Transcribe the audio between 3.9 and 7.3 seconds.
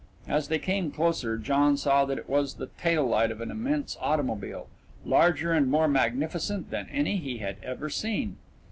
automobile, larger and more magnificent than any